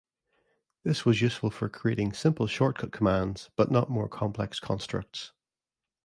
This 0.83 1.05
was 1.05 1.21
useful 1.21 1.51
for 1.51 1.69
creating 1.69 2.13
simple 2.13 2.47
shortcut 2.47 2.91
commands, 2.91 3.51
but 3.55 3.69
not 3.69 3.91
more 3.91 4.09
complex 4.09 4.59
constructs. 4.59 5.31